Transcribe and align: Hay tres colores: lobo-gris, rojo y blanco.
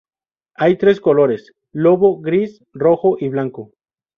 Hay 0.55 0.77
tres 0.79 0.99
colores: 0.99 1.53
lobo-gris, 1.73 2.63
rojo 2.73 3.17
y 3.19 3.29
blanco. 3.29 3.69